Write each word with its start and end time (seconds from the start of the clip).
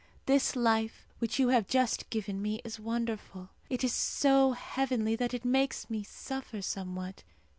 This 0.25 0.55
life 0.55 1.05
which 1.19 1.37
you 1.37 1.49
have 1.49 1.67
just 1.67 2.09
given 2.09 2.41
me 2.41 2.59
is 2.63 2.79
wonderful. 2.79 3.51
It 3.69 3.83
is 3.83 3.93
so 3.93 4.53
heavenly 4.53 5.15
that 5.15 5.35
it 5.35 5.45
makes 5.45 5.91
me 5.91 6.01
suffer 6.01 6.59
somewhat. 6.63 7.21